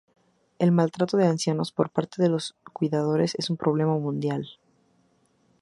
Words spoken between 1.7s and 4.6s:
por parte de los cuidadores es un problema mundial.